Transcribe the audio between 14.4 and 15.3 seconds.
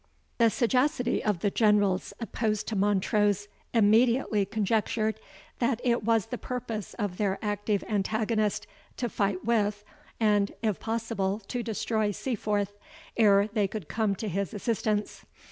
assistance.